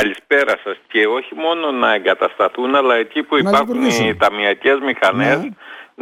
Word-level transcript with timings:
Καλησπέρα 0.00 0.54
σας 0.64 0.76
και 0.88 1.06
όχι 1.06 1.34
μόνο 1.34 1.70
να 1.70 1.94
εγκατασταθούν 1.94 2.74
αλλά 2.74 2.94
εκεί 2.94 3.22
που 3.22 3.36
υπάρχουν 3.36 3.84
οι 3.84 4.16
ταμιακές 4.16 4.78
μηχανές 4.78 5.36
ναι. 5.36 5.48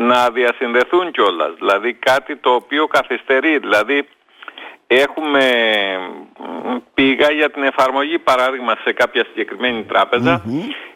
να 0.06 0.30
διασυνδεθούν 0.30 1.10
κιόλας. 1.10 1.54
Δηλαδή 1.58 1.92
κάτι 1.94 2.36
το 2.36 2.50
οποίο 2.50 2.86
καθυστερεί. 2.86 3.58
Δηλαδή 3.58 4.08
έχουμε 4.86 5.44
πήγα 6.94 7.30
για 7.30 7.50
την 7.50 7.62
εφαρμογή 7.62 8.18
παράδειγμα 8.18 8.76
σε 8.84 8.92
κάποια 8.92 9.24
συγκεκριμένη 9.24 9.86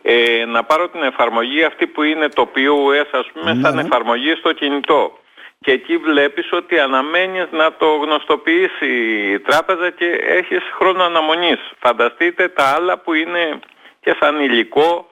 ε, 0.03 0.45
να 0.45 0.65
πάρω 0.65 0.89
την 0.89 1.03
εφαρμογή 1.03 1.65
αυτή 1.65 1.87
που 1.87 2.03
είναι 2.03 2.29
το 2.29 2.49
POS 2.55 3.09
ας 3.13 3.31
πούμε 3.33 3.59
σαν 3.63 3.75
ναι. 3.75 3.81
εφαρμογή 3.81 4.35
στο 4.35 4.53
κινητό 4.53 5.19
και 5.63 5.73
εκεί 5.73 5.97
βλέπεις 5.97 6.53
ότι 6.53 6.79
αναμένεις 6.79 7.47
να 7.51 7.73
το 7.73 7.87
γνωστοποιήσει 8.05 8.91
η 9.35 9.41
τράπεζα 9.41 9.91
και 9.91 10.07
έχεις 10.39 10.63
χρόνο 10.79 11.03
αναμονής. 11.03 11.61
Φανταστείτε 11.79 12.49
τα 12.49 12.65
άλλα 12.65 12.99
που 12.99 13.13
είναι 13.13 13.61
και 14.01 14.17
σαν 14.21 14.41
υλικό 14.41 15.07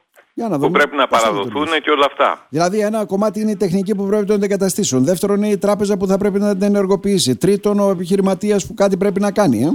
που 0.61 0.71
πρέπει 0.71 0.97
να 0.97 1.07
παραδοθούν 1.09 1.69
και 1.83 1.91
όλα 1.91 2.07
αυτά. 2.07 2.47
Δηλαδή, 2.49 2.81
ένα 2.81 3.07
κομμάτι 3.07 3.41
είναι 3.41 3.51
η 3.51 3.57
τεχνική 3.57 3.95
που 3.95 4.07
πρέπει 4.07 4.27
να 4.29 4.35
την 4.35 4.43
εγκαταστήσουν. 4.43 5.05
Δεύτερον, 5.05 5.37
είναι 5.37 5.49
η 5.49 5.59
τράπεζα 5.59 5.97
που 5.97 6.07
θα 6.07 6.19
πρέπει 6.19 6.39
να 6.39 6.53
την 6.53 6.63
ενεργοποιήσει. 6.63 7.37
Τρίτον, 7.37 7.81
ο 7.81 7.91
επιχειρηματίας 7.91 8.67
που 8.67 8.75
κάτι 8.75 8.97
πρέπει 8.97 9.21
να 9.21 9.33
κάνει. 9.33 9.63
Ε. 9.63 9.69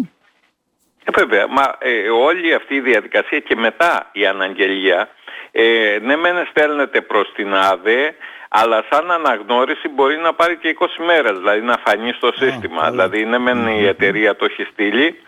Ε, 1.06 1.12
βέβαια, 1.20 1.48
μα 1.48 1.76
ε, 1.80 2.10
όλη 2.10 2.54
αυτή 2.54 2.76
η 2.76 2.82
διαδικασία 2.82 3.40
και 3.40 3.56
μετά 3.56 4.10
η 4.12 4.26
αναγγελία, 4.26 5.10
ε, 5.52 5.98
ναι 6.02 6.16
μεν 6.16 6.36
στέλνεται 6.50 7.02
προς 7.02 7.32
την 7.36 7.54
ΑΔΕ, 7.54 8.16
αλλά 8.62 8.84
σαν 8.90 9.12
αναγνώριση 9.12 9.88
μπορεί 9.90 10.18
να 10.18 10.34
πάρει 10.34 10.58
και 10.58 10.78
20 10.80 10.86
μέρες, 11.06 11.38
δηλαδή 11.38 11.62
να 11.62 11.78
φανεί 11.86 12.12
στο 12.12 12.32
σύστημα. 12.36 12.90
Δηλαδή 12.90 13.26
ναι 13.26 13.38
μεν 13.38 13.68
η 13.68 13.86
εταιρεία 13.86 14.36
το 14.36 14.46
έχει 14.46 14.64
στείλει, 14.72 15.20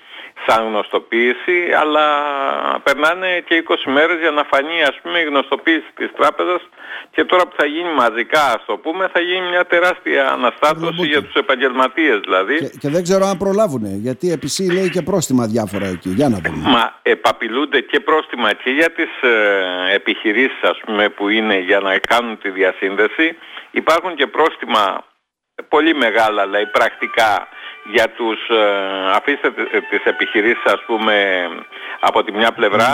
σαν 0.45 0.67
γνωστοποίηση, 0.67 1.57
αλλά 1.81 2.05
περνάνε 2.83 3.43
και 3.47 3.63
20 3.67 3.91
μέρες 3.91 4.17
για 4.19 4.31
να 4.31 4.43
φανεί 4.51 4.81
ας 4.81 4.97
πούμε 5.01 5.19
η 5.19 5.23
γνωστοποίηση 5.23 5.89
της 5.95 6.09
τράπεζας 6.17 6.61
και 7.11 7.23
τώρα 7.23 7.43
που 7.47 7.55
θα 7.57 7.65
γίνει 7.65 7.93
μαζικά 7.93 8.43
ας 8.55 8.63
το 8.65 8.77
πούμε 8.77 9.07
θα 9.13 9.19
γίνει 9.19 9.49
μια 9.49 9.65
τεράστια 9.65 10.31
αναστάτωση 10.31 11.05
για 11.05 11.21
τους 11.23 11.33
επαγγελματίες 11.33 12.19
δηλαδή. 12.19 12.57
Και, 12.57 12.71
και 12.79 12.89
δεν 12.89 13.03
ξέρω 13.03 13.25
αν 13.25 13.37
προλάβουν 13.37 13.85
γιατί 13.85 14.31
επισή 14.31 14.71
λέει 14.71 14.89
και 14.89 15.01
πρόστιμα 15.01 15.45
διάφορα 15.45 15.87
εκεί. 15.87 16.09
Για 16.09 16.29
να 16.29 16.37
δούμε. 16.43 16.69
Μα 16.69 16.99
επαπειλούνται 17.01 17.79
και 17.81 17.99
πρόστιμα 17.99 18.53
και 18.53 18.69
για 18.69 18.91
τις 18.91 19.11
ε, 19.21 19.95
επιχειρήσεις 19.95 20.61
ας 20.61 20.79
πούμε 20.85 21.09
που 21.09 21.29
είναι 21.29 21.59
για 21.59 21.79
να 21.79 21.97
κάνουν 21.97 22.37
τη 22.37 22.49
διασύνδεση. 22.49 23.37
Υπάρχουν 23.71 24.15
και 24.15 24.27
πρόστιμα 24.27 25.05
πολύ 25.69 25.93
μεγάλα 25.93 26.45
δηλαδή 26.45 26.67
πρακτικά 26.67 27.47
για 27.95 28.07
τους, 28.17 28.39
ε, 28.49 28.63
αφήστε 29.17 29.47
τις 29.89 30.03
επιχειρήσεις 30.03 30.65
ας 30.65 30.81
πούμε 30.87 31.15
από 31.99 32.23
τη 32.23 32.31
μια 32.31 32.51
πλευρα 32.51 32.91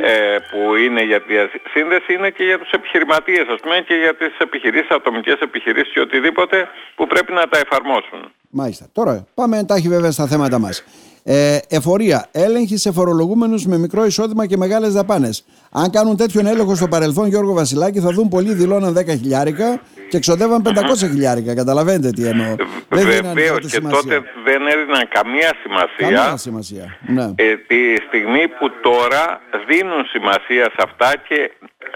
ε, 0.00 0.36
που 0.50 0.74
είναι 0.74 1.02
για 1.02 1.20
τη 1.22 1.34
σύνδεση 1.74 2.12
είναι 2.14 2.30
και 2.30 2.44
για 2.44 2.58
τους 2.58 2.70
επιχειρηματίες 2.70 3.46
ας 3.54 3.60
πούμε 3.62 3.84
και 3.88 3.94
για 3.94 4.14
τις 4.14 4.34
επιχειρήσεις, 4.38 4.90
ατομικές 4.90 5.38
επιχειρήσεις 5.40 5.92
και 5.92 6.00
οτιδήποτε 6.00 6.68
που 6.94 7.06
πρέπει 7.06 7.32
να 7.32 7.44
τα 7.48 7.58
εφαρμόσουν. 7.58 8.20
Μάλιστα. 8.50 8.86
Τώρα 8.92 9.26
πάμε 9.34 9.58
εντάχει 9.58 9.88
βέβαια 9.88 10.10
στα 10.10 10.26
θέματα 10.26 10.58
μας. 10.58 10.84
Ε, 11.24 11.58
εφορία. 11.68 12.28
Έλεγχη 12.32 12.76
σε 12.76 12.92
φορολογούμενους 12.92 13.66
με 13.66 13.78
μικρό 13.78 14.04
εισόδημα 14.04 14.46
και 14.46 14.56
μεγάλες 14.56 14.92
δαπάνες. 14.92 15.44
Αν 15.70 15.90
κάνουν 15.90 16.16
τέτοιον 16.16 16.46
έλεγχο 16.46 16.74
στο 16.74 16.88
παρελθόν, 16.88 17.28
Γιώργο 17.28 17.52
Βασιλάκη, 17.52 18.00
θα 18.00 18.10
δουν 18.10 18.28
πολλοί 18.28 18.54
δηλώναν 18.54 18.94
10 18.98 19.06
χιλιάρικα 19.06 19.80
και 20.12 20.18
ξοδεύαν 20.18 20.62
500 20.64 20.72
χιλιάρικα. 21.12 21.54
Καταλαβαίνετε 21.54 22.10
τι 22.16 22.22
εννοώ. 22.32 22.54
Βεβαίως 22.88 23.60
και 23.72 23.80
τότε 23.80 24.14
δεν 24.48 24.60
έδιναν 24.72 25.04
καμία 25.16 25.50
σημασία. 25.62 26.16
Καμία 26.16 26.36
σημασία. 26.36 26.86
Ναι. 27.16 27.26
Ε, 27.34 27.56
τη 27.56 27.80
στιγμή 28.06 28.44
που 28.56 28.66
τώρα 28.88 29.40
δίνουν 29.68 30.02
σημασία 30.14 30.64
σε 30.74 30.80
αυτά 30.88 31.10
και 31.28 31.38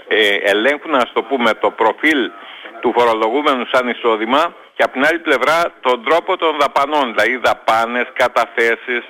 ε, 0.07 0.51
ελέγχουν, 0.51 0.95
ας 0.95 1.11
το 1.13 1.21
πούμε, 1.29 1.49
το 1.63 1.69
προφίλ 1.71 2.21
του 2.81 2.93
φορολογούμενου 2.97 3.65
σαν 3.71 3.87
εισόδημα 3.87 4.41
και 4.75 4.83
από 4.83 4.93
την 4.93 5.05
άλλη 5.05 5.19
πλευρά 5.19 5.57
τον 5.81 6.03
τρόπο 6.07 6.37
των 6.37 6.51
δαπανών, 6.61 7.05
δηλαδή 7.13 7.37
δαπάνες, 7.47 8.07
καταθέσεις, 8.13 9.03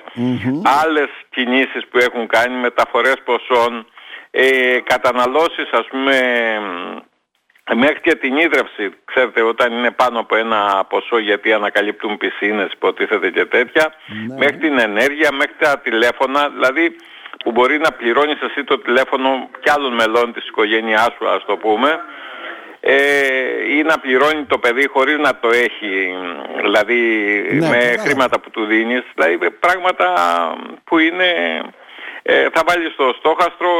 άλλες 0.82 1.10
κινήσεις 1.34 1.82
που 1.90 1.98
έχουν 1.98 2.26
κάνει, 2.26 2.54
μεταφορές 2.60 3.18
ποσών, 3.24 3.86
ε, 4.30 4.80
καταναλώσεις 4.92 5.68
ας 5.80 5.86
πούμε 5.90 6.16
μέχρι 7.74 8.00
και 8.00 8.14
την 8.14 8.36
ίδρυυση, 8.36 8.90
ξέρετε 9.04 9.42
όταν 9.42 9.72
είναι 9.72 9.90
πάνω 9.90 10.20
από 10.20 10.36
ένα 10.36 10.86
ποσό 10.88 11.18
γιατί 11.18 11.52
ανακαλύπτουν 11.52 12.16
πισίνες 12.16 12.72
υποτίθεται 12.72 13.30
και 13.30 13.44
τέτοια, 13.44 13.94
ναι. 14.26 14.34
μέχρι 14.38 14.56
την 14.56 14.78
ενέργεια, 14.78 15.28
μέχρι 15.32 15.54
τα 15.58 15.78
τηλέφωνα, 15.78 16.48
δηλαδή 16.48 16.96
που 17.44 17.50
μπορεί 17.50 17.78
να 17.78 17.92
πληρώνεις 17.92 18.40
εσύ 18.40 18.64
το 18.64 18.78
τηλέφωνο 18.78 19.48
κι 19.60 19.70
άλλων 19.70 19.94
μελών 19.94 20.32
της 20.32 20.46
οικογένειάς 20.46 21.14
σου 21.18 21.28
ας 21.28 21.44
το 21.44 21.56
πούμε, 21.56 22.00
ε, 22.80 22.96
ή 23.76 23.82
να 23.82 23.98
πληρώνει 23.98 24.44
το 24.44 24.58
παιδί 24.58 24.86
χωρίς 24.86 25.18
να 25.18 25.38
το 25.38 25.48
έχει, 25.48 26.16
δηλαδή 26.62 27.00
ναι, 27.52 27.68
με 27.68 27.94
χρήματα 27.98 28.40
που 28.40 28.50
του 28.50 28.64
δίνεις, 28.64 29.02
δηλαδή 29.14 29.50
πράγματα 29.50 30.14
που 30.84 30.98
είναι... 30.98 31.60
Ε, 32.30 32.48
θα 32.54 32.62
βάλεις 32.66 32.92
στο 32.92 33.14
στόχαστρο 33.18 33.70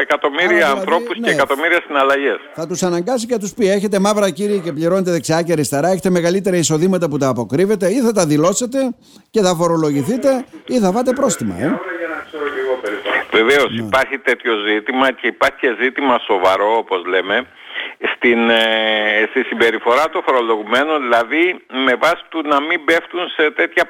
εκατομμύρια 0.00 0.48
δηλαδή, 0.48 0.78
ανθρώπους 0.78 1.14
και 1.14 1.20
ναι. 1.20 1.30
εκατομμύρια 1.30 1.80
συναλλαγές. 1.86 2.38
Θα 2.54 2.66
τους 2.66 2.82
αναγκάσει 2.82 3.26
και 3.26 3.32
θα 3.32 3.38
τους 3.38 3.52
πει 3.54 3.70
έχετε 3.70 3.98
μαύρα 3.98 4.30
κύριε 4.30 4.58
και 4.58 4.72
πληρώνετε 4.72 5.10
δεξιά 5.10 5.42
και 5.42 5.52
αριστερά, 5.52 5.88
έχετε 5.88 6.10
μεγαλύτερα 6.10 6.56
εισοδήματα 6.56 7.08
που 7.08 7.18
τα 7.18 7.28
αποκρύβετε 7.28 7.86
ή 7.88 8.00
θα 8.00 8.12
τα 8.12 8.26
δηλώσετε 8.26 8.78
και 9.30 9.40
θα 9.40 9.54
φορολογηθείτε 9.54 10.44
ή 10.66 10.78
θα 10.78 10.92
φάτε 10.92 11.12
πρόστιμα. 11.12 11.54
Ε. 11.60 11.78
Βεβαίως 13.30 13.70
ναι. 13.70 13.84
υπάρχει 13.86 14.18
τέτοιο 14.18 14.52
ζήτημα 14.66 15.12
και 15.12 15.26
υπάρχει 15.26 15.58
και 15.60 15.76
ζήτημα 15.80 16.18
σοβαρό 16.18 16.76
όπως 16.76 17.04
λέμε 17.06 17.46
στην, 18.14 18.50
ε, 18.50 19.26
στη 19.30 19.42
συμπεριφορά 19.42 20.04
των 20.10 20.22
φορολογουμένων, 20.22 21.02
δηλαδή 21.02 21.64
με 21.86 21.94
βάση 21.94 22.22
του 22.28 22.42
να 22.44 22.60
μην 22.60 22.84
πέφτουν 22.84 23.28
σε 23.28 23.50
τέτοια 23.50 23.84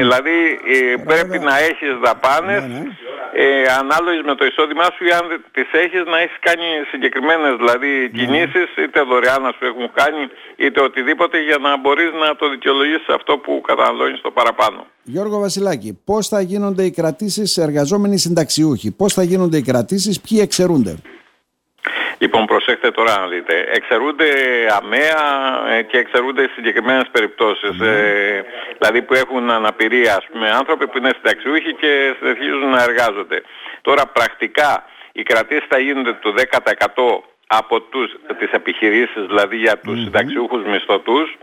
Δηλαδή 0.00 0.38
ε, 0.74 0.94
πρέπει 1.10 1.38
να 1.38 1.54
έχεις 1.58 1.92
δαπάνες 2.04 2.62
ναι, 2.62 2.66
ναι. 2.66 2.84
ε, 3.32 3.62
ανάλογες 3.82 4.22
με 4.30 4.34
το 4.34 4.44
εισόδημά 4.44 4.86
σου 4.94 5.04
ή 5.04 5.10
αν 5.18 5.24
τις 5.56 5.68
έχεις 5.84 6.02
να 6.12 6.18
έχεις 6.24 6.38
κάνει 6.48 6.68
συγκεκριμένες 6.92 7.52
δηλαδή 7.62 7.90
ναι. 8.00 8.08
κινήσεις 8.18 8.68
είτε 8.82 9.00
δωρεάν 9.10 9.42
να 9.42 9.52
σου 9.56 9.64
έχουν 9.70 9.86
κάνει 10.00 10.22
είτε 10.56 10.80
οτιδήποτε 10.88 11.36
για 11.48 11.58
να 11.66 11.70
μπορείς 11.80 12.10
να 12.22 12.36
το 12.36 12.48
δικαιολογήσεις 12.54 13.08
αυτό 13.18 13.32
που 13.38 13.60
καταναλώνεις 13.60 14.20
το 14.20 14.30
παραπάνω. 14.30 14.86
Γιώργο 15.02 15.38
Βασιλάκη, 15.38 16.00
πώς 16.04 16.28
θα 16.28 16.40
γίνονται 16.40 16.84
οι 16.84 16.90
κρατήσεις 16.90 17.56
εργαζόμενοι 17.56 18.18
συνταξιούχοι, 18.18 18.90
πώς 18.90 19.12
θα 19.14 19.22
γίνονται 19.22 19.56
οι 19.56 19.62
κρατήσεις, 19.62 20.20
ποιοι 20.20 20.38
εξαιρούνται; 20.42 20.94
Λοιπόν, 22.18 22.44
προσέξτε 22.46 22.90
τώρα 22.90 23.18
να 23.18 23.26
δείτε. 23.26 23.68
Εξαιρούνται 23.72 24.30
αμαία 24.80 25.22
ε, 25.68 25.82
και 25.82 25.98
εξαιρούνται 25.98 26.50
συγκεκριμένες 26.54 27.08
περιπτώσεις. 27.12 27.80
Ε, 27.80 28.44
δηλαδή 28.78 29.02
που 29.02 29.14
έχουν 29.14 29.50
αναπηρία, 29.50 30.16
ας 30.16 30.26
πούμε, 30.32 30.50
άνθρωποι 30.50 30.86
που 30.88 30.98
είναι 30.98 31.10
συνταξιούχοι 31.14 31.74
και 31.74 32.14
συνεχίζουν 32.18 32.68
να 32.70 32.82
εργάζονται. 32.82 33.42
Τώρα 33.82 34.06
πρακτικά 34.06 34.84
οι 35.12 35.22
κρατήσεις 35.22 35.64
θα 35.68 35.78
γίνονται 35.78 36.12
το 36.12 36.34
10% 36.36 37.22
από 37.46 37.80
τους, 37.80 38.16
τις 38.38 38.50
επιχειρήσεις, 38.50 39.26
δηλαδή 39.26 39.56
για 39.56 39.78
τους 39.78 39.98
mm-hmm. 39.98 40.02
συνταξιούχους 40.04 40.64
μισθωτούς 40.64 41.36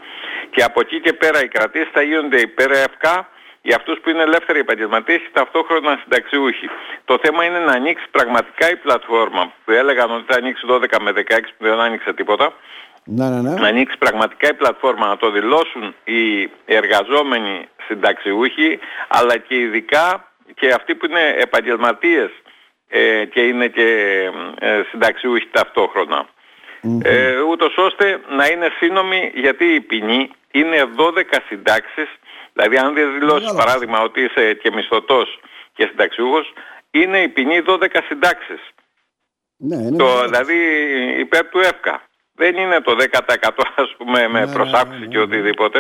και 0.50 0.64
από 0.64 0.80
εκεί 0.80 1.00
και 1.00 1.14
πέρα 1.14 1.44
οι 1.44 1.48
κρατήσεις 1.48 1.90
θα 1.94 2.02
γίνονται 2.02 2.40
υπερεύκα 2.40 3.30
για 3.68 3.76
αυτούς 3.76 4.00
που 4.00 4.10
είναι 4.10 4.22
ελεύθεροι 4.22 4.60
επαγγελματίες 4.60 5.20
και 5.20 5.30
ταυτόχρονα 5.34 6.00
συνταξιούχοι. 6.02 6.68
Το 7.06 7.20
θέμα 7.24 7.46
είναι 7.46 7.60
να 7.60 7.72
ανοίξει 7.72 8.06
πραγματικά 8.12 8.72
η 8.72 8.76
πλατφόρμα 8.76 9.54
που 9.66 9.72
έλεγαν 9.72 10.12
ότι 10.12 10.26
θα 10.28 10.38
ανοίξει 10.38 10.66
12 10.70 10.86
με 11.02 11.12
16 11.12 11.22
που 11.58 11.64
δεν 11.68 11.80
άνοιξε 11.80 12.14
τίποτα. 12.14 12.54
Να, 13.04 13.30
ναι, 13.30 13.50
ναι. 13.50 13.60
Να 13.60 13.68
ανοίξει 13.68 13.98
πραγματικά 13.98 14.48
η 14.50 14.54
πλατφόρμα, 14.54 15.08
να 15.08 15.18
το 15.18 15.32
δηλώσουν 15.32 15.96
οι 16.04 16.50
εργαζόμενοι 16.66 17.68
συνταξιούχοι, 17.88 18.80
αλλά 19.08 19.38
και 19.38 19.56
ειδικά 19.56 20.32
και 20.54 20.68
αυτοί 20.74 20.96
που 20.96 21.06
είναι 21.06 21.36
επαγγελματίες 21.38 22.30
ε, 22.88 23.26
και 23.26 23.42
είναι 23.42 23.68
και 23.68 23.88
ε, 24.60 24.82
συνταξιούχοι 24.90 25.48
ταυτόχρονα. 25.52 26.28
Ε, 27.04 27.40
ούτως 27.40 27.78
ώστε 27.78 28.20
να 28.30 28.46
είναι 28.48 28.68
σύνομοι 28.78 29.32
γιατί 29.36 29.66
η 29.66 29.82
ποινή 29.82 30.30
είναι 30.52 30.78
12 30.98 31.22
συντάξεις 31.48 32.10
Δηλαδή 32.56 32.78
αν 32.78 32.94
δεν 32.94 33.14
δηλώσεις 33.20 33.54
παράδειγμα 33.54 34.02
ότι 34.02 34.22
είσαι 34.22 34.54
και 34.54 34.72
μισθωτός 34.72 35.40
και 35.74 35.86
συνταξιούχος, 35.90 36.54
είναι 36.92 37.18
η 37.18 37.28
ποινή 37.28 37.62
12 37.68 37.86
συντάξεις. 38.08 38.62
Ναι, 39.58 39.98
το, 39.98 40.24
δηλαδή 40.24 40.58
υπέρ 41.20 41.46
του 41.50 41.60
ΕΦΚΑ. 41.60 42.02
Δεν 42.36 42.56
είναι 42.58 42.82
το 42.82 42.96
10% 43.00 43.50
ας 43.76 43.96
πούμε 43.98 44.28
με 44.28 44.46
ναι, 44.46 44.54
προσάυξη 44.54 45.00
ναι, 45.00 45.06
και 45.06 45.20
οτιδήποτε. 45.20 45.80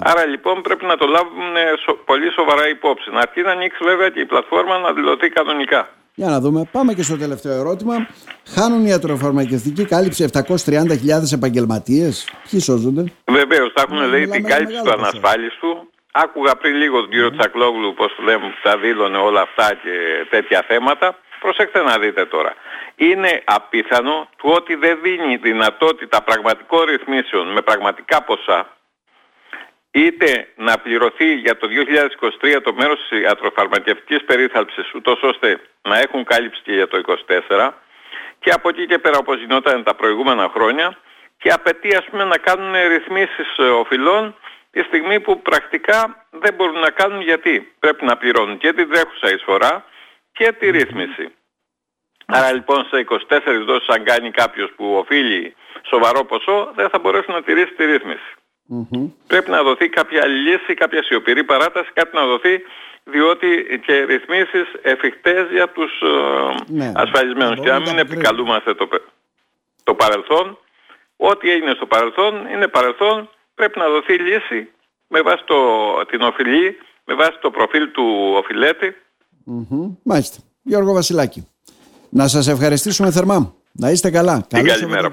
Άρα 0.00 0.26
λοιπόν 0.26 0.62
πρέπει 0.62 0.84
να 0.84 0.96
το 0.96 1.06
λάβουν 1.06 1.52
πολύ 2.04 2.32
σοβαρά 2.32 2.68
υπόψη. 2.68 3.10
Να 3.10 3.20
αρχίσει 3.20 3.46
να 3.46 3.52
ανοίξει 3.52 3.84
βέβαια 3.84 4.08
και 4.08 4.20
η 4.20 4.26
πλατφόρμα 4.26 4.78
να 4.78 4.92
δηλωθεί 4.92 5.28
κανονικά. 5.28 5.88
Για 6.14 6.28
να 6.28 6.40
δούμε. 6.40 6.68
Πάμε 6.72 6.94
και 6.94 7.02
στο 7.02 7.16
τελευταίο 7.16 7.52
ερώτημα. 7.52 8.08
Χάνουν 8.48 8.84
η 8.84 8.88
ιατροφαρμακευτική 8.88 9.84
κάλυψη 9.84 10.28
730.000 10.32 11.32
επαγγελματίες; 11.32 12.28
Ποιοι 12.50 12.60
σώζονται; 12.60 13.04
Βεβαίως. 13.24 13.72
Θα 13.74 13.84
έχουν 13.88 14.08
λέει 14.08 14.26
την 14.28 14.44
κάλυψη 14.44 14.82
του 14.82 14.92
ανασφάλιστου 14.92 15.90
άκουγα 16.12 16.56
πριν 16.56 16.74
λίγο 16.74 17.00
τον 17.00 17.10
κύριο 17.10 17.30
Τσακλόγλου 17.36 17.94
πώς 17.94 18.14
του 18.14 18.22
λέμε 18.22 18.48
που 18.48 18.58
τα 18.62 18.78
δήλωνε 18.78 19.18
όλα 19.18 19.40
αυτά 19.40 19.74
και 19.74 20.26
τέτοια 20.30 20.64
θέματα. 20.68 21.18
Προσέξτε 21.40 21.82
να 21.82 21.98
δείτε 21.98 22.24
τώρα. 22.24 22.54
Είναι 22.96 23.42
απίθανο 23.44 24.28
του 24.36 24.50
ότι 24.54 24.74
δεν 24.74 24.98
δίνει 25.02 25.36
δυνατότητα 25.36 26.22
πραγματικών 26.22 26.84
ρυθμίσεων 26.84 27.52
με 27.52 27.60
πραγματικά 27.60 28.22
ποσά 28.22 28.68
είτε 29.90 30.48
να 30.56 30.78
πληρωθεί 30.78 31.34
για 31.34 31.56
το 31.56 31.68
2023 32.42 32.60
το 32.62 32.74
μέρος 32.74 32.98
της 33.08 33.20
ιατροφαρμακευτικής 33.20 34.24
περίθαλψης 34.24 34.94
ούτως 34.94 35.22
ώστε 35.22 35.60
να 35.82 35.98
έχουν 35.98 36.24
κάλυψη 36.24 36.60
και 36.62 36.72
για 36.72 36.88
το 36.88 37.00
2024 37.48 37.70
και 38.38 38.50
από 38.50 38.68
εκεί 38.68 38.86
και 38.86 38.98
πέρα 38.98 39.18
όπως 39.18 39.38
γινόταν 39.38 39.82
τα 39.82 39.94
προηγούμενα 39.94 40.50
χρόνια 40.54 40.98
και 41.38 41.50
απαιτεί 41.50 41.96
ας 41.96 42.04
πούμε 42.10 42.24
να 42.24 42.36
κάνουν 42.36 42.72
ρυθμίσεις 42.88 43.56
ε, 43.58 43.62
οφειλών 43.62 44.34
τη 44.70 44.82
στιγμή 44.82 45.20
που 45.20 45.42
πρακτικά 45.42 46.26
δεν 46.30 46.54
μπορούν 46.54 46.80
να 46.80 46.90
κάνουν 46.90 47.20
γιατί 47.20 47.72
πρέπει 47.78 48.04
να 48.04 48.16
πληρώνουν 48.16 48.58
και 48.58 48.72
την 48.72 48.90
τρέχουσα 48.90 49.34
εισφορά 49.34 49.84
και 50.32 50.52
τη 50.52 50.70
ρύθμιση. 50.70 51.28
Άρα 52.26 52.52
λοιπόν 52.52 52.84
σε 52.84 53.06
24 53.08 53.16
δόσεις 53.66 53.88
αν 53.88 54.04
κάνει 54.04 54.30
κάποιος 54.30 54.72
που 54.76 54.94
οφείλει 54.94 55.54
σοβαρό 55.82 56.24
ποσό 56.24 56.72
δεν 56.74 56.88
θα 56.88 56.98
μπορέσει 56.98 57.30
να 57.30 57.42
τηρήσει 57.42 57.72
τη 57.72 57.84
ρύθμιση. 57.84 58.34
Πρέπει 59.26 59.50
να 59.50 59.62
δοθεί 59.62 59.88
κάποια 59.88 60.26
λύση, 60.26 60.74
κάποια 60.74 61.02
σιωπηρή 61.02 61.44
παράταση, 61.44 61.90
κάτι 61.92 62.16
να 62.16 62.26
δοθεί 62.26 62.62
διότι 63.04 63.80
και 63.86 64.04
ρυθμίσεις 64.04 64.66
εφικτές 64.82 65.50
για 65.50 65.68
τους 65.68 66.00
ε, 66.00 66.54
ναι, 66.66 66.92
ασφαλισμένους. 66.94 67.60
Και 67.60 67.70
αν 67.70 67.82
μην 67.82 67.98
επικαλούμαστε 67.98 68.74
το, 68.74 68.88
το 69.84 69.94
παρελθόν, 69.94 70.58
ό,τι 71.16 71.50
έγινε 71.50 71.72
στο 71.74 71.86
παρελθόν 71.86 72.46
είναι 72.52 72.68
παρελθόν, 72.68 73.30
πρέπει 73.60 73.78
να 73.78 73.88
δοθεί 73.88 74.14
λύση 74.28 74.60
με 75.08 75.20
βάση 75.22 75.42
το, 75.46 75.56
την 76.10 76.20
οφειλή, 76.20 76.76
με 77.04 77.14
βάση 77.14 77.38
το 77.40 77.50
προφίλ 77.50 77.90
του 77.90 78.34
οφειλέτη. 78.36 78.96
Mm-hmm. 79.46 79.96
Μάλιστα. 80.02 80.38
Γιώργο 80.62 80.92
Βασιλάκη. 80.92 81.48
Να 82.10 82.28
σας 82.28 82.48
ευχαριστήσουμε 82.48 83.10
θερμά. 83.10 83.54
Να 83.72 83.90
είστε 83.90 84.10
καλά. 84.10 84.46
Καλή 84.48 84.68
καλημέρα. 84.68 85.10